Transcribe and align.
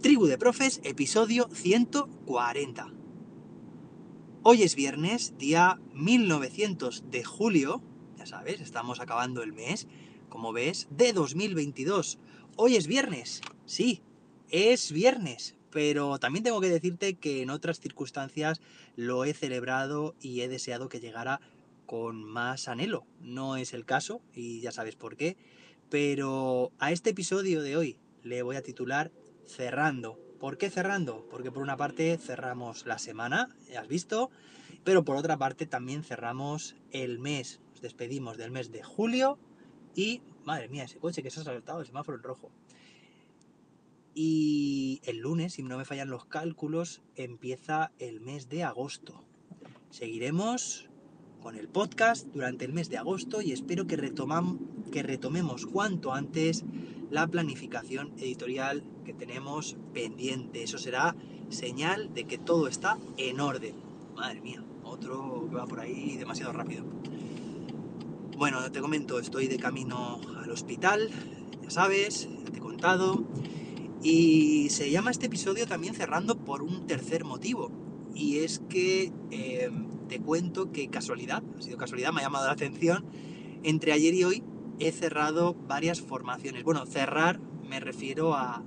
Tribu 0.00 0.24
de 0.24 0.38
Profes, 0.38 0.80
episodio 0.82 1.50
140. 1.52 2.90
Hoy 4.42 4.62
es 4.62 4.74
viernes, 4.74 5.36
día 5.36 5.78
1900 5.92 7.10
de 7.10 7.22
julio, 7.22 7.82
ya 8.16 8.24
sabes, 8.24 8.62
estamos 8.62 9.00
acabando 9.00 9.42
el 9.42 9.52
mes, 9.52 9.88
como 10.30 10.54
ves, 10.54 10.88
de 10.90 11.12
2022. 11.12 12.18
Hoy 12.56 12.76
es 12.76 12.86
viernes, 12.86 13.42
sí, 13.66 14.02
es 14.48 14.90
viernes, 14.90 15.54
pero 15.70 16.18
también 16.18 16.44
tengo 16.44 16.62
que 16.62 16.70
decirte 16.70 17.18
que 17.18 17.42
en 17.42 17.50
otras 17.50 17.78
circunstancias 17.78 18.62
lo 18.96 19.26
he 19.26 19.34
celebrado 19.34 20.14
y 20.18 20.40
he 20.40 20.48
deseado 20.48 20.88
que 20.88 21.00
llegara 21.00 21.42
con 21.84 22.24
más 22.24 22.68
anhelo. 22.68 23.04
No 23.20 23.58
es 23.58 23.74
el 23.74 23.84
caso, 23.84 24.22
y 24.34 24.60
ya 24.62 24.72
sabes 24.72 24.96
por 24.96 25.18
qué, 25.18 25.36
pero 25.90 26.72
a 26.78 26.90
este 26.90 27.10
episodio 27.10 27.60
de 27.60 27.76
hoy 27.76 27.98
le 28.22 28.40
voy 28.42 28.56
a 28.56 28.62
titular 28.62 29.12
cerrando. 29.50 30.18
¿Por 30.38 30.56
qué 30.56 30.70
cerrando? 30.70 31.26
Porque 31.30 31.50
por 31.50 31.62
una 31.62 31.76
parte 31.76 32.16
cerramos 32.16 32.86
la 32.86 32.98
semana, 32.98 33.54
ya 33.70 33.80
has 33.80 33.88
visto, 33.88 34.30
pero 34.84 35.04
por 35.04 35.16
otra 35.16 35.36
parte 35.36 35.66
también 35.66 36.02
cerramos 36.02 36.76
el 36.92 37.18
mes. 37.18 37.60
Nos 37.72 37.82
despedimos 37.82 38.36
del 38.36 38.50
mes 38.50 38.72
de 38.72 38.82
julio 38.82 39.38
y, 39.94 40.22
madre 40.44 40.68
mía, 40.68 40.84
ese 40.84 40.98
coche 40.98 41.22
que 41.22 41.30
se 41.30 41.40
ha 41.40 41.44
saltado 41.44 41.80
el 41.80 41.86
semáforo 41.86 42.16
en 42.16 42.22
rojo. 42.22 42.50
Y 44.14 45.00
el 45.04 45.18
lunes, 45.18 45.54
si 45.54 45.62
no 45.62 45.78
me 45.78 45.84
fallan 45.84 46.10
los 46.10 46.24
cálculos, 46.24 47.02
empieza 47.16 47.92
el 47.98 48.20
mes 48.20 48.48
de 48.48 48.64
agosto. 48.64 49.24
Seguiremos 49.90 50.89
con 51.40 51.56
el 51.56 51.68
podcast 51.68 52.26
durante 52.32 52.64
el 52.64 52.72
mes 52.72 52.88
de 52.90 52.98
agosto 52.98 53.42
y 53.42 53.52
espero 53.52 53.86
que, 53.86 53.96
que 54.92 55.02
retomemos 55.02 55.66
cuanto 55.66 56.12
antes 56.12 56.64
la 57.10 57.26
planificación 57.26 58.12
editorial 58.18 58.84
que 59.04 59.12
tenemos 59.12 59.76
pendiente. 59.92 60.62
Eso 60.62 60.78
será 60.78 61.16
señal 61.48 62.14
de 62.14 62.24
que 62.24 62.38
todo 62.38 62.68
está 62.68 62.98
en 63.16 63.40
orden. 63.40 63.74
Madre 64.14 64.40
mía, 64.40 64.62
otro 64.84 65.46
que 65.48 65.56
va 65.56 65.66
por 65.66 65.80
ahí 65.80 66.16
demasiado 66.16 66.52
rápido. 66.52 66.84
Bueno, 68.36 68.70
te 68.70 68.80
comento, 68.80 69.18
estoy 69.18 69.48
de 69.48 69.58
camino 69.58 70.20
al 70.42 70.50
hospital, 70.50 71.10
ya 71.62 71.70
sabes, 71.70 72.28
te 72.50 72.58
he 72.58 72.60
contado. 72.60 73.24
Y 74.02 74.70
se 74.70 74.90
llama 74.90 75.10
este 75.10 75.26
episodio 75.26 75.66
también 75.66 75.94
cerrando 75.94 76.38
por 76.38 76.62
un 76.62 76.86
tercer 76.86 77.24
motivo. 77.24 77.70
Y 78.14 78.38
es 78.38 78.60
que 78.68 79.12
em, 79.30 79.86
te 80.08 80.20
cuento 80.20 80.72
que 80.72 80.88
casualidad, 80.88 81.42
ha 81.58 81.62
sido 81.62 81.76
casualidad, 81.76 82.12
me 82.12 82.20
ha 82.20 82.24
llamado 82.24 82.46
la 82.46 82.52
atención, 82.52 83.04
entre 83.62 83.92
ayer 83.92 84.14
y 84.14 84.24
hoy 84.24 84.44
he 84.78 84.92
cerrado 84.92 85.54
varias 85.54 86.00
formaciones. 86.00 86.64
Bueno, 86.64 86.86
cerrar 86.86 87.40
me 87.70 87.78
refiero 87.78 88.34
a, 88.34 88.62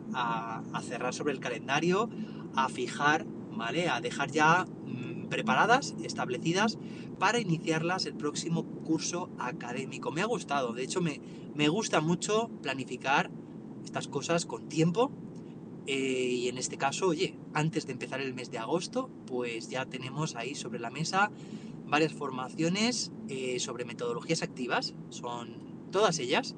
cerrar 0.81 1.13
sobre 1.13 1.33
el 1.33 1.41
calendario, 1.41 2.09
a 2.55 2.69
fijar, 2.69 3.25
¿vale? 3.51 3.89
A 3.89 3.99
dejar 3.99 4.31
ya 4.31 4.65
mm, 4.65 5.27
preparadas, 5.27 5.93
establecidas, 6.03 6.77
para 7.19 7.39
iniciarlas 7.39 8.05
el 8.05 8.15
próximo 8.15 8.63
curso 8.63 9.29
académico. 9.39 10.11
Me 10.11 10.21
ha 10.21 10.25
gustado, 10.25 10.71
de 10.71 10.83
hecho 10.83 11.01
me, 11.01 11.19
me 11.53 11.67
gusta 11.67 11.99
mucho 11.99 12.49
planificar 12.61 13.29
estas 13.83 14.07
cosas 14.07 14.45
con 14.45 14.69
tiempo. 14.69 15.11
Eh, 15.85 16.29
y 16.31 16.47
en 16.47 16.57
este 16.57 16.77
caso, 16.77 17.07
oye, 17.07 17.35
antes 17.53 17.85
de 17.85 17.93
empezar 17.93 18.21
el 18.21 18.33
mes 18.33 18.51
de 18.51 18.57
agosto, 18.57 19.09
pues 19.27 19.69
ya 19.69 19.85
tenemos 19.85 20.35
ahí 20.35 20.55
sobre 20.55 20.79
la 20.79 20.89
mesa 20.89 21.31
varias 21.87 22.13
formaciones 22.13 23.11
eh, 23.29 23.59
sobre 23.59 23.85
metodologías 23.85 24.43
activas. 24.43 24.93
Son 25.09 25.57
todas 25.91 26.19
ellas, 26.19 26.55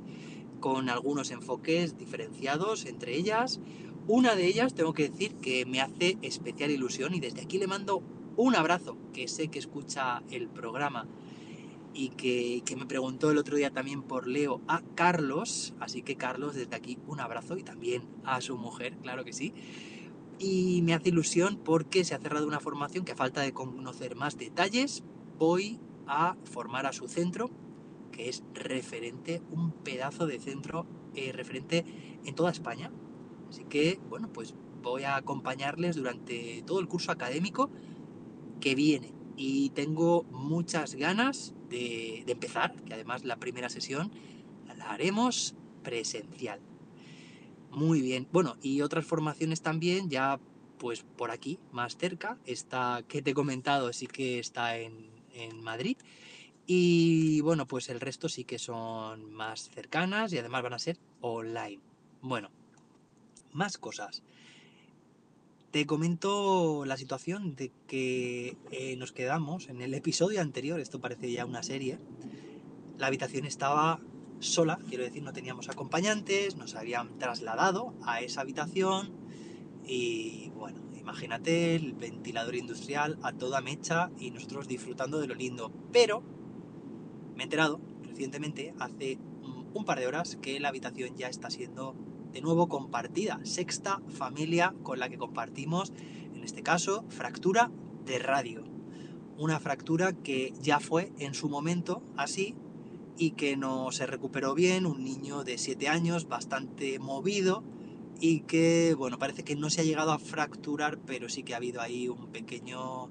con 0.59 0.89
algunos 0.89 1.31
enfoques 1.31 1.97
diferenciados 1.97 2.85
entre 2.85 3.15
ellas. 3.15 3.59
Una 4.07 4.35
de 4.35 4.45
ellas 4.45 4.75
tengo 4.75 4.93
que 4.93 5.09
decir 5.09 5.35
que 5.35 5.65
me 5.65 5.81
hace 5.81 6.17
especial 6.21 6.69
ilusión 6.69 7.15
y 7.15 7.19
desde 7.19 7.41
aquí 7.41 7.57
le 7.57 7.67
mando 7.67 8.03
un 8.37 8.55
abrazo, 8.55 8.97
que 9.13 9.27
sé 9.27 9.47
que 9.47 9.59
escucha 9.59 10.21
el 10.29 10.47
programa 10.47 11.07
y 11.95 12.09
que, 12.09 12.75
me 12.75 12.85
preguntó 12.85 13.31
el 13.31 13.37
otro 13.37 13.55
día 13.55 13.71
también 13.71 14.03
por 14.03 14.27
Leo 14.27 14.61
a 14.67 14.81
Carlos, 14.95 15.73
así 15.79 16.01
que 16.01 16.17
Carlos 16.17 16.53
desde 16.53 16.75
aquí 16.75 16.99
un 17.07 17.21
abrazo 17.21 17.57
y 17.57 17.63
también 17.63 18.03
a 18.25 18.41
su 18.41 18.57
mujer, 18.57 18.97
claro 18.97 19.23
que 19.23 19.31
sí. 19.31 19.53
Y 20.37 20.81
me 20.83 20.93
hace 20.93 21.09
ilusión 21.09 21.57
porque 21.63 22.03
se 22.03 22.13
ha 22.13 22.19
cerrado 22.19 22.45
una 22.45 22.59
formación 22.59 23.05
que 23.05 23.13
a 23.13 23.15
falta 23.15 23.41
de 23.41 23.53
conocer 23.53 24.15
más 24.15 24.37
detalles 24.37 25.03
voy 25.39 25.79
a 26.05 26.35
formar 26.43 26.85
a 26.85 26.91
su 26.91 27.07
centro 27.07 27.49
que 28.11 28.29
es 28.29 28.43
referente, 28.53 29.41
un 29.51 29.71
pedazo 29.71 30.27
de 30.27 30.39
centro 30.39 30.85
eh, 31.15 31.31
referente 31.33 31.85
en 32.25 32.35
toda 32.35 32.51
España. 32.51 32.91
Así 33.49 33.63
que, 33.65 33.99
bueno, 34.09 34.31
pues 34.31 34.55
voy 34.81 35.03
a 35.03 35.15
acompañarles 35.15 35.95
durante 35.95 36.63
todo 36.65 36.79
el 36.79 36.87
curso 36.87 37.11
académico 37.11 37.69
que 38.61 38.75
viene. 38.75 39.13
Y 39.35 39.69
tengo 39.71 40.23
muchas 40.31 40.95
ganas 40.95 41.54
de, 41.75 42.31
empezar, 42.31 42.73
que 42.83 42.93
además 42.93 43.23
la 43.23 43.37
primera 43.37 43.69
sesión 43.69 44.11
la 44.77 44.91
haremos 44.91 45.55
presencial. 45.83 46.59
Muy 47.71 48.01
bien. 48.01 48.27
Bueno, 48.31 48.55
y 48.61 48.81
otras 48.81 49.05
formaciones 49.05 49.61
también, 49.61 50.09
ya 50.09 50.39
pues 50.77 51.03
por 51.03 51.31
aquí, 51.31 51.59
más 51.71 51.97
cerca. 51.97 52.37
Esta 52.45 53.03
que 53.07 53.21
te 53.21 53.31
he 53.31 53.33
comentado 53.33 53.91
sí 53.93 54.07
que 54.07 54.39
está 54.39 54.77
en, 54.77 55.09
en 55.33 55.61
Madrid. 55.63 55.97
Y 56.67 57.41
bueno, 57.41 57.67
pues 57.67 57.89
el 57.89 57.99
resto 57.99 58.29
sí 58.29 58.43
que 58.43 58.57
son 58.57 59.33
más 59.33 59.69
cercanas 59.69 60.33
y 60.33 60.37
además 60.37 60.63
van 60.63 60.73
a 60.73 60.79
ser 60.79 60.97
online. 61.21 61.81
Bueno, 62.21 62.49
más 63.51 63.77
cosas. 63.77 64.23
Te 65.75 65.85
comento 65.85 66.85
la 66.85 66.95
situación 66.95 67.57
de 67.57 67.69
que 67.85 68.55
eh, 68.71 68.95
nos 68.95 69.11
quedamos 69.11 69.67
en 69.67 69.81
el 69.81 69.93
episodio 69.93 70.39
anterior, 70.39 70.79
esto 70.79 71.01
parece 71.01 71.29
ya 71.29 71.45
una 71.45 71.63
serie. 71.63 71.99
La 72.97 73.07
habitación 73.07 73.45
estaba 73.45 73.99
sola, 74.39 74.79
quiero 74.87 75.03
decir, 75.03 75.21
no 75.21 75.33
teníamos 75.33 75.67
acompañantes, 75.67 76.55
nos 76.55 76.75
habían 76.75 77.19
trasladado 77.19 77.93
a 78.05 78.21
esa 78.21 78.39
habitación 78.39 79.11
y 79.85 80.49
bueno, 80.55 80.79
imagínate 80.97 81.75
el 81.75 81.91
ventilador 81.91 82.55
industrial 82.55 83.19
a 83.21 83.33
toda 83.33 83.59
mecha 83.59 84.11
y 84.17 84.31
nosotros 84.31 84.69
disfrutando 84.69 85.19
de 85.19 85.27
lo 85.27 85.35
lindo. 85.35 85.73
Pero 85.91 86.23
me 87.35 87.41
he 87.41 87.43
enterado 87.43 87.81
recientemente, 88.01 88.73
hace 88.79 89.17
un 89.73 89.83
par 89.83 89.99
de 89.99 90.07
horas, 90.07 90.37
que 90.37 90.57
la 90.61 90.69
habitación 90.69 91.17
ya 91.17 91.27
está 91.27 91.49
siendo 91.49 91.95
de 92.35 92.41
nuevo 92.41 92.67
compartida. 92.67 93.39
Sexta 93.43 94.01
familia 94.09 94.75
con 94.83 94.99
la 94.99 95.07
que 95.07 95.17
compartimos, 95.17 95.93
en 96.33 96.43
este 96.43 96.63
caso, 96.63 97.05
fractura 97.07 97.71
de 98.05 98.19
radio. 98.19 98.65
Una 99.37 99.57
fractura 99.61 100.11
que 100.11 100.53
ya 100.61 100.81
fue 100.81 101.13
en 101.17 101.33
su 101.33 101.47
momento 101.47 102.03
así 102.17 102.53
y 103.17 103.31
que 103.31 103.55
no 103.55 103.89
se 103.93 104.05
recuperó 104.05 104.53
bien, 104.53 104.85
un 104.85 105.01
niño 105.05 105.45
de 105.45 105.57
7 105.57 105.87
años 105.87 106.27
bastante 106.27 106.99
movido 106.99 107.63
y 108.19 108.41
que, 108.41 108.95
bueno, 108.97 109.17
parece 109.17 109.43
que 109.43 109.55
no 109.55 109.69
se 109.69 109.79
ha 109.79 109.85
llegado 109.85 110.11
a 110.11 110.19
fracturar, 110.19 110.99
pero 111.05 111.29
sí 111.29 111.43
que 111.43 111.53
ha 111.53 111.57
habido 111.57 111.79
ahí 111.79 112.09
un 112.09 112.33
pequeño, 112.33 113.07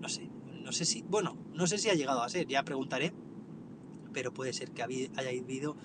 no 0.00 0.08
sé, 0.08 0.28
no 0.64 0.72
sé 0.72 0.86
si, 0.86 1.02
bueno, 1.02 1.36
no 1.54 1.68
sé 1.68 1.78
si 1.78 1.88
ha 1.88 1.94
llegado 1.94 2.20
a 2.20 2.28
ser, 2.28 2.48
ya 2.48 2.64
preguntaré, 2.64 3.12
pero 4.12 4.34
puede 4.34 4.52
ser 4.52 4.72
que 4.72 4.82
haya 4.82 5.28
habido 5.28 5.76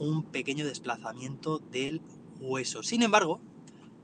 un 0.00 0.24
pequeño 0.24 0.66
desplazamiento 0.66 1.58
del 1.58 2.02
hueso. 2.44 2.82
Sin 2.82 3.02
embargo, 3.02 3.40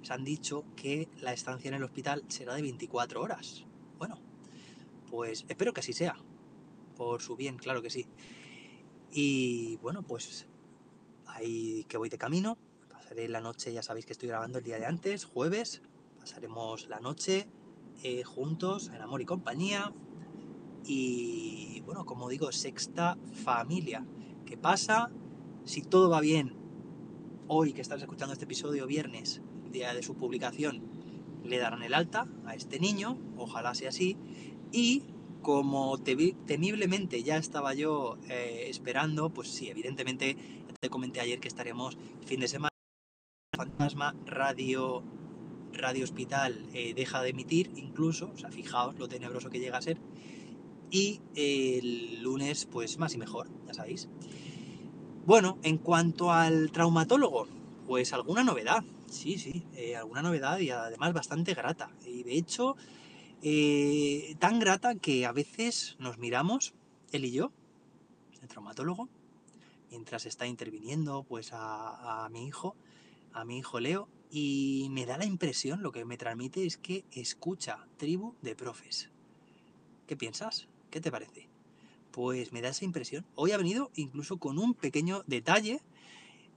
se 0.03 0.13
han 0.13 0.25
dicho 0.25 0.65
que 0.77 1.09
la 1.21 1.33
estancia 1.33 1.69
en 1.69 1.75
el 1.75 1.85
hospital 1.85 2.25
será 2.29 2.55
de 2.55 2.63
24 2.63 3.21
horas. 3.21 3.65
Bueno, 3.99 4.19
pues 5.11 5.45
espero 5.49 5.73
que 5.73 5.81
así 5.81 5.93
sea. 5.93 6.17
Por 6.97 7.23
su 7.23 7.37
bien, 7.37 7.57
claro 7.59 7.83
que 7.83 7.91
sí. 7.91 8.07
Y 9.13 9.77
bueno, 9.77 10.03
pues 10.03 10.47
ahí 11.27 11.85
que 11.89 11.97
voy 11.97 12.09
de 12.09 12.19
camino. 12.19 12.59
Pasaré 12.89 13.29
la 13.29 13.41
noche, 13.41 13.73
ya 13.73 13.83
sabéis 13.83 14.07
que 14.07 14.13
estoy 14.13 14.29
grabando 14.29 14.59
el 14.59 14.65
día 14.65 14.79
de 14.79 14.87
antes, 14.87 15.25
jueves. 15.25 15.83
Pasaremos 16.19 16.89
la 16.89 17.01
noche 17.01 17.49
eh, 18.03 18.23
juntos, 18.25 18.91
en 18.95 19.03
amor 19.03 19.21
y 19.21 19.27
compañía. 19.27 19.93
Y 20.85 21.83
bueno, 21.85 22.07
como 22.07 22.29
digo, 22.29 22.53
sexta 22.53 23.19
familia. 23.45 24.07
¿Qué 24.47 24.57
pasa? 24.57 25.11
Si 25.65 25.83
todo 25.83 26.11
va 26.11 26.21
bien, 26.21 26.60
hoy 27.53 27.73
que 27.73 27.81
estás 27.81 28.01
escuchando 28.01 28.33
este 28.33 28.45
episodio, 28.45 28.87
viernes, 28.87 29.43
día 29.73 29.93
de 29.93 30.05
su 30.05 30.15
publicación, 30.15 30.83
le 31.43 31.59
darán 31.59 31.83
el 31.83 31.95
alta 31.95 32.29
a 32.47 32.55
este 32.55 32.79
niño, 32.79 33.19
ojalá 33.37 33.75
sea 33.75 33.89
así, 33.89 34.17
y 34.71 35.03
como 35.43 35.99
temiblemente 35.99 37.25
ya 37.25 37.39
estaba 37.39 37.75
yo 37.75 38.19
eh, 38.29 38.67
esperando, 38.69 39.31
pues 39.31 39.49
sí, 39.49 39.69
evidentemente, 39.69 40.37
te 40.81 40.91
comenté 40.91 41.19
ayer 41.19 41.41
que 41.41 41.49
estaremos 41.49 41.99
fin 42.25 42.39
de 42.39 42.47
semana, 42.47 42.71
Fantasma 43.57 44.15
Radio, 44.27 45.03
Radio 45.73 46.05
Hospital 46.05 46.69
eh, 46.73 46.95
deja 46.95 47.21
de 47.21 47.31
emitir 47.31 47.73
incluso, 47.75 48.31
o 48.33 48.39
sea, 48.39 48.53
fijaos 48.53 48.97
lo 48.97 49.09
tenebroso 49.09 49.51
que 49.51 49.59
llega 49.59 49.77
a 49.77 49.83
ser, 49.83 49.99
y 50.93 51.21
el 51.35 52.23
lunes 52.23 52.67
pues 52.67 52.97
más 52.99 53.13
y 53.15 53.19
mejor, 53.19 53.49
ya 53.67 53.75
sabéis. 53.75 54.09
Bueno, 55.27 55.59
en 55.63 55.79
cuanto 55.79 56.33
al 56.33 56.73
traumatólogo, 56.73 57.47
pues 57.87 58.13
alguna 58.13 58.43
novedad. 58.43 58.83
Sí, 59.09 59.39
sí, 59.39 59.65
eh, 59.77 59.97
alguna 59.97 60.23
novedad 60.23 60.59
y 60.59 60.71
además 60.71 61.13
bastante 61.13 61.55
grata. 61.55 61.91
Y 62.07 62.23
de 62.23 62.35
hecho, 62.35 62.77
eh, 63.43 64.37
tan 64.39 64.59
grata 64.61 64.95
que 64.95 65.27
a 65.27 65.33
veces 65.33 65.97
nos 65.99 66.19
miramos, 66.19 66.75
él 67.13 67.27
y 67.27 67.33
yo, 67.33 67.53
el 68.43 68.49
traumatólogo, 68.49 69.09
mientras 69.91 70.27
está 70.27 70.47
interviniendo 70.47 71.25
pues 71.25 71.53
a, 71.53 72.25
a 72.25 72.29
mi 72.31 72.47
hijo, 72.47 72.77
a 73.33 73.45
mi 73.45 73.59
hijo 73.59 73.81
Leo, 73.81 74.09
y 74.31 74.89
me 74.91 75.07
da 75.07 75.19
la 75.19 75.27
impresión, 75.27 75.83
lo 75.83 75.93
que 75.93 76.07
me 76.07 76.17
transmite 76.17 76.65
es 76.65 76.79
que 76.79 77.05
escucha 77.13 77.87
tribu 77.99 78.37
de 78.43 78.57
profes. 78.57 79.11
¿Qué 80.07 80.17
piensas? 80.17 80.69
¿Qué 80.91 81.01
te 81.03 81.11
parece? 81.13 81.50
Pues 82.13 82.53
me 82.53 82.61
da 82.61 82.71
esa 82.71 82.85
impresión. 82.85 83.25
Hoy 83.35 83.53
ha 83.53 83.57
venido 83.57 83.91
incluso 83.95 84.39
con 84.39 84.59
un 84.59 84.75
pequeño 84.75 85.23
detalle 85.27 85.81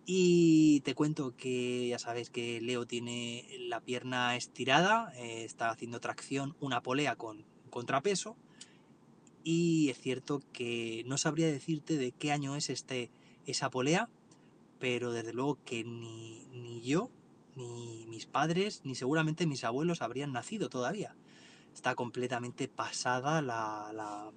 y 0.06 0.82
te 0.82 0.96
cuento 0.96 1.36
que 1.36 1.88
ya 1.88 2.00
sabes 2.00 2.30
que 2.30 2.60
Leo 2.60 2.86
tiene 2.86 3.48
la 3.68 3.80
pierna 3.80 4.36
estirada, 4.36 5.14
eh, 5.16 5.46
está 5.46 5.70
haciendo 5.70 6.00
tracción, 6.00 6.56
una 6.60 6.82
polea 6.82 7.16
con 7.16 7.46
contrapeso. 7.70 8.36
Y 9.44 9.90
es 9.90 10.00
cierto 10.00 10.42
que 10.54 11.04
no 11.06 11.18
sabría 11.18 11.48
decirte 11.48 11.98
de 11.98 12.12
qué 12.12 12.32
año 12.32 12.56
es 12.56 12.70
este, 12.70 13.12
esa 13.46 13.70
polea, 13.70 14.10
pero 14.80 15.12
desde 15.12 15.34
luego 15.34 15.60
que 15.64 15.84
ni, 15.84 16.46
ni 16.52 16.82
yo, 16.82 17.10
ni 17.56 18.06
mis 18.08 18.26
padres, 18.26 18.82
ni 18.84 18.96
seguramente 18.96 19.46
mis 19.46 19.64
abuelos 19.64 20.02
habrían 20.02 20.34
nacido 20.34 20.70
todavía. 20.70 21.16
Está 21.74 21.96
completamente 21.96 22.68
pasada 22.68 23.42
la, 23.42 23.92
la, 23.94 24.32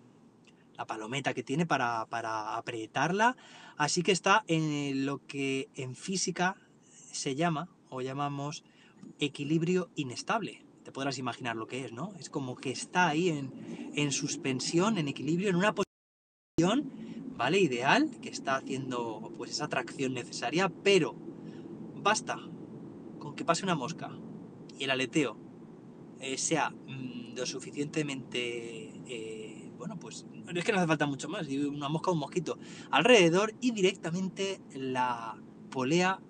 la 0.77 0.87
palometa 0.87 1.35
que 1.35 1.43
tiene 1.43 1.67
para, 1.67 2.07
para 2.07 2.57
apretarla. 2.57 3.37
Así 3.77 4.03
que 4.03 4.13
está 4.13 4.45
en 4.47 5.07
lo 5.07 5.25
que 5.27 5.69
en 5.75 5.95
física 5.97 6.57
se 7.13 7.35
llama 7.35 7.69
o 7.89 8.01
llamamos 8.01 8.65
equilibrio 9.19 9.91
inestable. 9.97 10.65
Te 10.85 10.93
podrás 10.93 11.19
imaginar 11.19 11.57
lo 11.57 11.67
que 11.67 11.85
es, 11.85 11.93
¿no? 11.93 12.13
Es 12.19 12.31
como 12.31 12.57
que 12.57 12.71
está 12.71 13.09
ahí 13.09 13.29
en, 13.29 13.93
en 13.95 14.13
suspensión, 14.13 14.99
en 14.99 15.09
equilibrio, 15.09 15.49
en 15.49 15.57
una 15.57 15.75
posición, 15.75 16.93
¿vale? 17.37 17.59
Ideal, 17.59 18.11
que 18.23 18.29
está 18.29 18.57
haciendo 18.57 19.33
pues 19.37 19.51
esa 19.51 19.69
tracción 19.69 20.15
necesaria, 20.15 20.69
pero 20.69 21.17
basta 21.97 22.39
con 23.19 23.35
que 23.35 23.45
pase 23.45 23.65
una 23.65 23.75
mosca 23.75 24.11
y 24.79 24.85
el 24.85 24.91
aleteo 24.91 25.37
eh, 26.21 26.39
sea 26.39 26.71
mm, 26.71 27.35
lo 27.37 27.47
suficientemente 27.47 28.93
eh, 29.07 29.46
bueno, 29.79 29.99
pues 29.99 30.27
es 30.55 30.65
que 30.65 30.73
no 30.73 30.79
hace 30.79 30.87
falta 30.87 31.07
mucho 31.07 31.29
más, 31.29 31.47
una 31.49 31.89
mosca 31.89 32.11
o 32.11 32.15
un 32.15 32.21
mosquito 32.21 32.59
alrededor 32.91 33.55
y 33.61 33.73
directamente 33.73 34.61
la 34.75 35.37
polea 35.71 36.21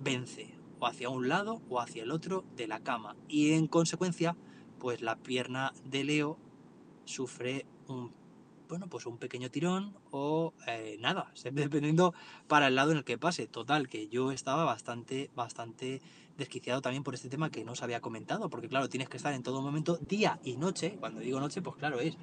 vence, 0.00 0.54
o 0.78 0.86
hacia 0.86 1.08
un 1.08 1.28
lado 1.28 1.60
o 1.68 1.80
hacia 1.80 2.02
el 2.02 2.10
otro 2.10 2.44
de 2.56 2.68
la 2.68 2.80
cama. 2.80 3.16
Y 3.28 3.52
en 3.52 3.66
consecuencia, 3.66 4.36
pues 4.78 5.02
la 5.02 5.16
pierna 5.16 5.72
de 5.84 6.04
Leo 6.04 6.38
sufre 7.04 7.66
un 7.88 8.12
bueno, 8.68 8.88
pues 8.88 9.06
un 9.06 9.18
pequeño 9.18 9.50
tirón 9.50 9.94
o 10.10 10.52
eh, 10.66 10.96
nada, 11.00 11.32
dependiendo 11.52 12.14
para 12.46 12.68
el 12.68 12.74
lado 12.74 12.92
en 12.92 12.98
el 12.98 13.04
que 13.04 13.18
pase. 13.18 13.46
Total, 13.46 13.88
que 13.88 14.08
yo 14.08 14.32
estaba 14.32 14.64
bastante, 14.64 15.30
bastante 15.34 16.00
desquiciado 16.36 16.80
también 16.80 17.02
por 17.02 17.14
este 17.14 17.28
tema 17.28 17.50
que 17.50 17.64
no 17.64 17.72
os 17.72 17.82
había 17.82 18.00
comentado, 18.00 18.48
porque 18.48 18.68
claro, 18.68 18.88
tienes 18.88 19.08
que 19.08 19.16
estar 19.16 19.34
en 19.34 19.42
todo 19.42 19.60
momento, 19.62 19.98
día 20.08 20.38
y 20.44 20.56
noche. 20.56 20.96
Cuando 21.00 21.20
digo 21.20 21.40
noche, 21.40 21.62
pues 21.62 21.76
claro, 21.76 22.00
es 22.00 22.16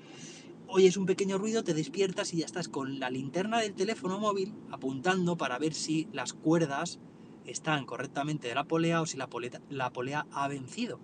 oyes 0.67 0.97
un 0.97 1.05
pequeño 1.05 1.37
ruido, 1.37 1.63
te 1.63 1.73
despiertas 1.73 2.33
y 2.33 2.37
ya 2.37 2.45
estás 2.45 2.67
con 2.67 2.99
la 2.99 3.09
linterna 3.09 3.59
del 3.59 3.73
teléfono 3.73 4.19
móvil 4.19 4.53
apuntando 4.71 5.37
para 5.37 5.59
ver 5.59 5.73
si 5.73 6.07
las 6.11 6.33
cuerdas 6.33 6.99
están 7.45 7.85
correctamente 7.85 8.47
de 8.47 8.55
la 8.55 8.63
polea 8.63 9.01
o 9.01 9.05
si 9.05 9.17
la 9.17 9.27
polea, 9.27 9.61
la 9.69 9.91
polea 9.91 10.25
ha 10.31 10.47
vencido. 10.47 10.99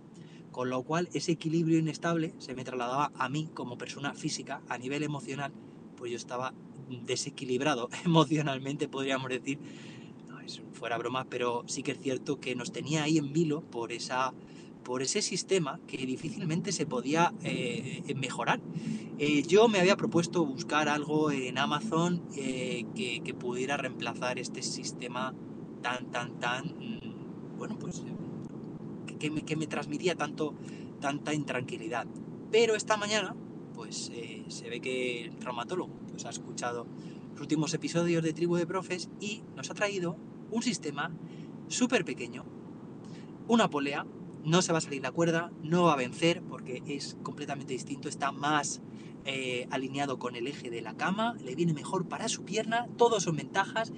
Con 0.52 0.70
lo 0.70 0.84
cual 0.84 1.10
ese 1.14 1.32
equilibrio 1.32 1.80
inestable 1.80 2.34
se 2.40 2.56
me 2.56 2.64
trasladaba 2.64 3.12
a 3.16 3.30
mí 3.30 3.50
como 3.54 3.78
persona 3.78 4.14
física 4.14 4.62
a 4.68 4.78
nivel 4.78 5.04
emocional, 5.04 5.54
pues 5.96 6.12
yo 6.12 6.18
estaba 6.18 6.54
desequilibrado 7.06 7.90
emocionalmente, 8.06 8.88
podríamos 8.88 9.30
decir. 9.30 9.60
No, 10.28 10.40
es 10.42 10.62
fuera 10.74 10.98
broma, 10.98 11.26
pero 11.30 11.64
sí 11.68 11.84
que 11.84 11.92
es 11.92 12.00
cierto 12.00 12.40
que 12.40 12.56
nos 12.56 12.72
tenía 12.72 13.04
ahí 13.04 13.18
en 13.18 13.32
vilo 13.34 13.62
por 13.62 13.92
esa 13.92 14.34
por 14.84 15.02
ese 15.02 15.22
sistema 15.22 15.80
que 15.88 15.98
difícilmente 16.06 16.72
se 16.72 16.86
podía 16.86 17.34
eh, 17.44 18.14
mejorar. 18.16 18.60
Eh, 19.20 19.44
yo 19.44 19.68
me 19.68 19.80
había 19.80 19.96
propuesto 19.96 20.46
buscar 20.46 20.90
algo 20.90 21.32
en 21.32 21.58
Amazon 21.58 22.24
eh, 22.36 22.86
que, 22.96 23.22
que, 23.24 23.34
pudiera 23.34 23.78
reemplazar 23.78 24.40
este 24.40 24.64
sistema 24.64 25.36
tan, 25.82 26.10
tan, 26.12 26.40
tan, 26.40 26.66
mm, 26.66 27.58
bueno, 27.58 27.78
pues 27.78 28.04
que 29.22 29.30
me, 29.30 29.44
que 29.44 29.56
me 29.56 29.68
transmitía 29.68 30.16
tanto, 30.16 30.56
tanta 31.00 31.34
intranquilidad. 31.34 32.08
Pero 32.52 32.76
esta 32.76 32.98
mañana, 32.98 33.36
pues 33.76 34.12
se 34.48 34.70
ve 34.70 34.82
que 34.82 35.26
el 35.26 35.38
traumatólogo 35.38 35.94
pues, 36.10 36.26
ha 36.26 36.30
escuchado 36.30 36.88
los 37.34 37.42
últimos 37.42 37.74
episodios 37.74 38.24
de 38.24 38.34
Tribu 38.34 38.56
de 38.56 38.66
Profes 38.66 39.10
y 39.20 39.44
nos 39.56 39.70
ha 39.70 39.74
traído 39.74 40.18
un 40.50 40.64
sistema 40.64 41.12
súper 41.68 42.04
pequeño, 42.04 42.44
una 43.48 43.70
polea 43.70 44.06
no 44.44 44.62
se 44.62 44.72
va 44.72 44.80
a 44.80 44.82
salir 44.82 45.04
la 45.04 45.12
cuerda, 45.12 45.52
no 45.62 45.84
va 45.84 45.94
a 45.94 45.98
vencer 45.98 46.42
porque 46.42 46.82
es 46.88 47.16
completamente 47.22 47.74
distinto, 47.74 48.10
está 48.10 48.32
más 48.32 48.82
eh, 49.26 49.68
alineado 49.70 50.18
con 50.18 50.36
el 50.36 50.48
eje 50.48 50.70
de 50.70 50.82
la 50.82 50.96
cama, 50.96 51.36
le 51.44 51.54
viene 51.54 51.74
mejor 51.74 52.08
para 52.08 52.28
su 52.28 52.44
pierna, 52.44 52.88
todos 52.98 53.24
son 53.24 53.36
ventajas. 53.36 53.94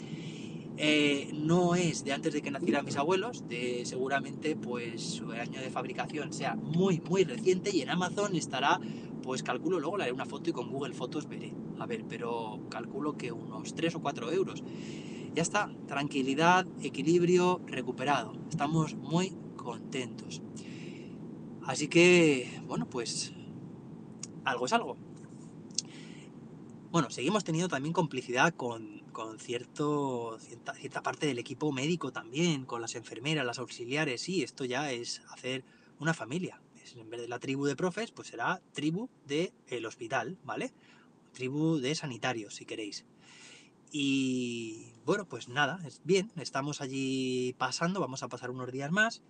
Eh, 0.77 1.29
no 1.33 1.75
es 1.75 2.03
de 2.03 2.13
antes 2.13 2.33
de 2.33 2.41
que 2.41 2.49
nacieran 2.49 2.83
mis 2.83 2.97
abuelos, 2.97 3.47
de 3.47 3.85
seguramente 3.85 4.55
pues 4.55 5.03
su 5.03 5.31
año 5.31 5.61
de 5.61 5.69
fabricación 5.69 6.33
sea 6.33 6.55
muy 6.55 6.99
muy 7.07 7.23
reciente 7.23 7.69
y 7.75 7.81
en 7.81 7.89
Amazon 7.89 8.35
estará, 8.35 8.79
pues 9.21 9.43
calculo, 9.43 9.79
luego 9.79 9.97
le 9.97 10.03
haré 10.03 10.13
una 10.13 10.25
foto 10.25 10.49
y 10.49 10.53
con 10.53 10.71
Google 10.71 10.93
Fotos 10.93 11.27
veré. 11.27 11.53
A 11.79 11.85
ver, 11.85 12.05
pero 12.07 12.59
calculo 12.69 13.17
que 13.17 13.31
unos 13.31 13.75
3 13.75 13.95
o 13.95 14.01
4 14.01 14.31
euros. 14.31 14.63
Ya 15.35 15.41
está, 15.41 15.71
tranquilidad, 15.87 16.67
equilibrio, 16.81 17.61
recuperado. 17.65 18.33
Estamos 18.49 18.95
muy 18.95 19.35
contentos. 19.55 20.41
Así 21.65 21.87
que, 21.87 22.61
bueno, 22.67 22.87
pues 22.87 23.33
algo 24.43 24.65
es 24.65 24.73
algo. 24.73 24.97
Bueno, 26.91 27.09
seguimos 27.09 27.43
teniendo 27.43 27.69
también 27.69 27.93
complicidad 27.93 28.53
con, 28.53 29.02
con 29.13 29.39
cierto, 29.39 30.37
cierta, 30.39 31.01
parte 31.01 31.27
del 31.27 31.39
equipo 31.39 31.71
médico 31.71 32.11
también, 32.11 32.65
con 32.65 32.81
las 32.81 32.95
enfermeras, 32.95 33.45
las 33.45 33.59
auxiliares. 33.59 34.21
Sí, 34.21 34.43
esto 34.43 34.65
ya 34.65 34.91
es 34.91 35.21
hacer 35.29 35.63
una 35.99 36.13
familia. 36.13 36.59
en 36.95 37.09
vez 37.09 37.21
de 37.21 37.29
la 37.29 37.39
tribu 37.39 37.65
de 37.65 37.77
profes, 37.77 38.11
pues 38.11 38.27
será 38.27 38.61
tribu 38.73 39.09
del 39.25 39.53
el 39.67 39.85
hospital, 39.85 40.37
¿vale? 40.43 40.73
Tribu 41.31 41.77
de 41.77 41.95
sanitarios, 41.95 42.55
si 42.55 42.65
queréis. 42.65 43.05
Y 43.91 44.91
bueno, 45.05 45.25
pues 45.25 45.47
nada, 45.47 45.79
es 45.85 46.01
bien, 46.03 46.31
estamos 46.35 46.81
allí 46.81 47.55
pasando, 47.57 47.99
vamos 47.99 48.23
a 48.23 48.27
pasar 48.27 48.49
unos 48.49 48.71
días 48.71 48.91
más. 48.91 49.21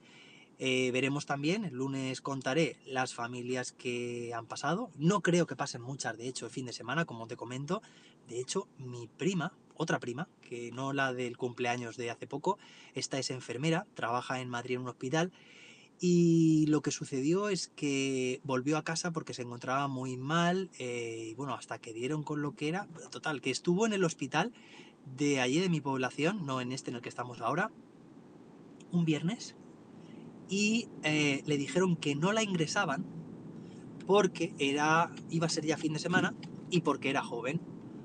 Eh, 0.59 0.91
veremos 0.91 1.25
también, 1.25 1.65
el 1.65 1.73
lunes 1.73 2.21
contaré 2.21 2.77
las 2.85 3.13
familias 3.13 3.71
que 3.71 4.33
han 4.33 4.45
pasado. 4.45 4.91
No 4.95 5.21
creo 5.21 5.47
que 5.47 5.55
pasen 5.55 5.81
muchas, 5.81 6.17
de 6.17 6.27
hecho, 6.27 6.45
el 6.45 6.51
fin 6.51 6.65
de 6.65 6.73
semana, 6.73 7.05
como 7.05 7.27
te 7.27 7.35
comento. 7.35 7.81
De 8.27 8.39
hecho, 8.39 8.67
mi 8.77 9.07
prima, 9.07 9.53
otra 9.75 9.99
prima, 9.99 10.29
que 10.41 10.71
no 10.71 10.93
la 10.93 11.13
del 11.13 11.37
cumpleaños 11.37 11.97
de 11.97 12.11
hace 12.11 12.27
poco, 12.27 12.59
esta 12.93 13.17
es 13.17 13.31
enfermera, 13.31 13.87
trabaja 13.95 14.39
en 14.41 14.49
Madrid 14.49 14.75
en 14.75 14.81
un 14.81 14.89
hospital. 14.89 15.31
Y 15.99 16.65
lo 16.67 16.81
que 16.81 16.91
sucedió 16.91 17.49
es 17.49 17.69
que 17.69 18.41
volvió 18.43 18.77
a 18.77 18.83
casa 18.83 19.11
porque 19.11 19.33
se 19.33 19.43
encontraba 19.43 19.87
muy 19.87 20.17
mal, 20.17 20.69
eh, 20.77 21.29
y 21.29 21.33
bueno, 21.35 21.53
hasta 21.53 21.79
que 21.79 21.93
dieron 21.93 22.23
con 22.23 22.41
lo 22.41 22.55
que 22.55 22.67
era, 22.67 22.87
total, 23.09 23.41
que 23.41 23.51
estuvo 23.51 23.85
en 23.85 23.93
el 23.93 24.03
hospital 24.03 24.53
de 25.17 25.39
allí 25.41 25.59
de 25.59 25.69
mi 25.69 25.81
población, 25.81 26.45
no 26.45 26.61
en 26.61 26.71
este 26.71 26.89
en 26.89 26.97
el 26.97 27.01
que 27.01 27.09
estamos 27.09 27.41
ahora, 27.41 27.71
un 28.91 29.05
viernes 29.05 29.55
y 30.53 30.87
eh, 31.01 31.41
le 31.47 31.57
dijeron 31.57 31.95
que 31.95 32.13
no 32.13 32.31
la 32.31 32.43
ingresaban 32.43 33.03
porque 34.05 34.53
era, 34.59 35.11
iba 35.31 35.47
a 35.47 35.49
ser 35.49 35.65
ya 35.65 35.77
fin 35.77 35.93
de 35.93 35.99
semana 35.99 36.35
y 36.69 36.81
porque 36.81 37.09
era 37.09 37.23
joven. 37.23 37.59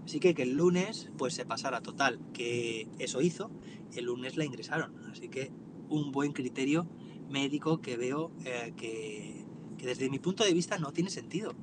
Así 0.07 0.19
que 0.19 0.33
que 0.33 0.45
el 0.45 0.57
lunes 0.57 1.11
pues 1.19 1.35
se 1.35 1.45
pasara 1.45 1.83
total, 1.83 2.19
que 2.33 2.89
eso 2.99 3.21
hizo, 3.21 3.51
el 3.95 4.07
lunes 4.07 4.39
la 4.39 4.47
ingresaron. 4.47 4.97
Así 5.13 5.29
que 5.29 5.53
un 5.91 6.11
buen 6.11 6.33
criterio 6.33 6.89
médico 7.29 7.83
que 7.83 7.99
veo 7.99 8.33
eh, 8.47 8.73
que, 8.75 9.45
desde 9.77 10.09
mi 10.09 10.19
punto 10.19 10.43
de 10.43 10.55
vista 10.55 10.79
no 10.79 10.91
tiene 10.95 11.11
sentido. 11.11 11.55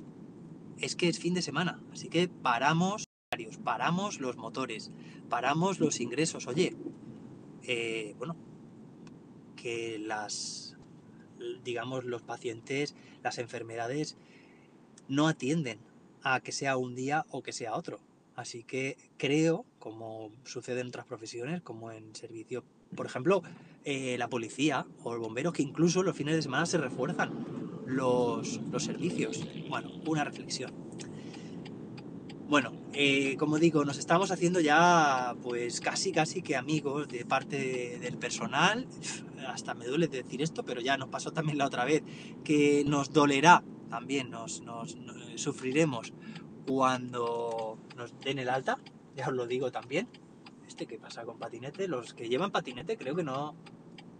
Es 0.78 0.94
que 0.94 1.08
es 1.08 1.18
fin 1.18 1.34
de 1.34 1.42
semana, 1.42 1.82
así 1.92 2.08
que 2.08 2.28
paramos 2.28 3.08
paramos 3.64 4.20
los 4.20 4.36
motores, 4.36 4.92
paramos 5.28 5.80
los 5.80 6.00
ingresos. 6.00 6.46
Oye, 6.46 6.76
eh, 7.64 8.14
bueno, 8.18 8.36
que 9.56 9.98
las, 9.98 10.65
digamos, 11.64 12.04
los 12.04 12.22
pacientes, 12.22 12.94
las 13.22 13.38
enfermedades 13.38 14.16
no 15.08 15.28
atienden 15.28 15.78
a 16.22 16.40
que 16.40 16.52
sea 16.52 16.76
un 16.76 16.94
día 16.94 17.24
o 17.30 17.42
que 17.42 17.52
sea 17.52 17.74
otro. 17.74 18.00
Así 18.34 18.64
que 18.64 18.96
creo, 19.16 19.64
como 19.78 20.30
sucede 20.44 20.80
en 20.80 20.88
otras 20.88 21.06
profesiones, 21.06 21.62
como 21.62 21.90
en 21.90 22.14
servicio, 22.14 22.64
por 22.94 23.06
ejemplo, 23.06 23.42
eh, 23.84 24.16
la 24.18 24.28
policía 24.28 24.86
o 25.02 25.14
los 25.14 25.22
bomberos, 25.22 25.54
que 25.54 25.62
incluso 25.62 26.02
los 26.02 26.16
fines 26.16 26.34
de 26.34 26.42
semana 26.42 26.66
se 26.66 26.78
refuerzan 26.78 27.30
los, 27.86 28.60
los 28.70 28.84
servicios. 28.84 29.46
Bueno, 29.68 29.90
una 30.06 30.24
reflexión. 30.24 30.72
Bueno, 32.48 32.72
eh, 32.98 33.36
como 33.36 33.58
digo, 33.58 33.84
nos 33.84 33.98
estamos 33.98 34.30
haciendo 34.30 34.58
ya 34.58 35.36
pues 35.42 35.82
casi 35.82 36.12
casi 36.12 36.40
que 36.40 36.56
amigos 36.56 37.08
de 37.08 37.26
parte 37.26 37.98
del 37.98 38.16
personal. 38.16 38.86
Hasta 39.46 39.74
me 39.74 39.84
duele 39.84 40.08
decir 40.08 40.40
esto, 40.40 40.64
pero 40.64 40.80
ya 40.80 40.96
nos 40.96 41.10
pasó 41.10 41.30
también 41.30 41.58
la 41.58 41.66
otra 41.66 41.84
vez, 41.84 42.02
que 42.42 42.84
nos 42.86 43.12
dolerá 43.12 43.62
también, 43.90 44.30
nos, 44.30 44.62
nos, 44.62 44.96
sufriremos 45.34 46.14
cuando 46.66 47.78
nos 47.96 48.18
den 48.20 48.38
el 48.38 48.48
alta, 48.48 48.78
ya 49.14 49.28
os 49.28 49.34
lo 49.34 49.46
digo 49.46 49.70
también. 49.70 50.08
Este 50.66 50.86
que 50.86 50.98
pasa 50.98 51.24
con 51.24 51.38
patinete, 51.38 51.88
los 51.88 52.14
que 52.14 52.30
llevan 52.30 52.50
patinete 52.50 52.96
creo 52.96 53.14
que 53.14 53.22
no, 53.22 53.54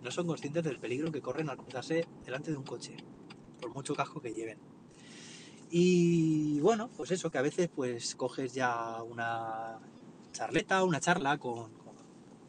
no 0.02 0.11
son 0.11 0.26
conscientes 0.26 0.64
del 0.64 0.78
peligro 0.78 1.11
que 1.11 1.23
corren 1.23 1.49
al 1.49 1.56
cruzarse 1.56 2.06
delante 2.26 2.50
de 2.50 2.59
un 2.59 2.64
coche, 2.64 2.95
por 3.59 3.73
mucho 3.73 3.95
casco 3.95 4.21
que 4.21 4.35
lleven. 4.35 4.59
Y 5.70 6.61
bueno, 6.61 6.88
pues 6.96 7.11
eso, 7.11 7.30
que 7.30 7.38
a 7.38 7.42
veces 7.42 7.68
pues 7.75 8.14
coges 8.14 8.54
ya 8.54 9.02
una 9.02 9.78
charleta, 10.32 10.85
una 10.85 11.00
charla 11.00 11.38
con, 11.38 11.70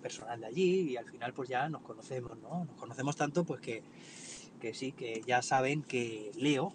personal 0.01 0.39
de 0.39 0.47
allí 0.47 0.91
y 0.91 0.97
al 0.97 1.05
final 1.05 1.33
pues 1.33 1.49
ya 1.49 1.67
nos 1.69 1.81
conocemos, 1.81 2.37
¿no? 2.37 2.65
Nos 2.65 2.75
conocemos 2.75 3.15
tanto 3.15 3.43
pues 3.43 3.59
que, 3.59 3.83
que 4.59 4.73
sí, 4.73 4.91
que 4.91 5.21
ya 5.25 5.41
saben 5.41 5.83
que 5.83 6.31
Leo 6.35 6.73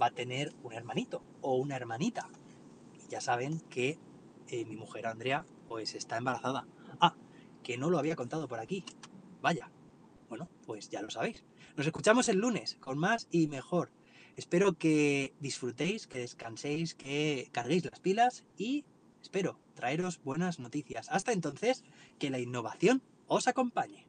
va 0.00 0.06
a 0.06 0.10
tener 0.10 0.54
un 0.62 0.72
hermanito 0.72 1.22
o 1.40 1.56
una 1.56 1.76
hermanita. 1.76 2.28
Y 3.04 3.08
ya 3.10 3.20
saben 3.20 3.60
que 3.70 3.98
eh, 4.48 4.64
mi 4.64 4.76
mujer 4.76 5.06
Andrea 5.06 5.44
pues 5.68 5.94
está 5.94 6.16
embarazada. 6.16 6.66
Ah, 7.00 7.14
que 7.62 7.76
no 7.76 7.90
lo 7.90 7.98
había 7.98 8.16
contado 8.16 8.48
por 8.48 8.60
aquí. 8.60 8.84
Vaya. 9.42 9.70
Bueno, 10.28 10.48
pues 10.66 10.90
ya 10.90 11.02
lo 11.02 11.10
sabéis. 11.10 11.44
Nos 11.76 11.86
escuchamos 11.86 12.28
el 12.28 12.38
lunes 12.38 12.76
con 12.80 12.98
más 12.98 13.28
y 13.30 13.46
mejor. 13.46 13.90
Espero 14.36 14.76
que 14.76 15.32
disfrutéis, 15.40 16.06
que 16.06 16.18
descanséis, 16.18 16.94
que 16.94 17.48
carguéis 17.52 17.86
las 17.86 18.00
pilas 18.00 18.44
y 18.58 18.84
espero 19.22 19.58
traeros 19.74 20.20
buenas 20.22 20.58
noticias. 20.58 21.08
Hasta 21.10 21.32
entonces, 21.32 21.84
que 22.18 22.28
la 22.28 22.38
innovación 22.38 23.02
os 23.28 23.48
acompañe. 23.48 24.04